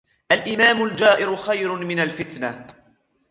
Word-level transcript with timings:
الْإِمَامُ 0.31 0.83
الْجَائِرُ 0.83 1.35
خَيْرٌ 1.35 1.75
مِنْ 1.75 1.99
الْفِتْنَةِ 1.99 2.67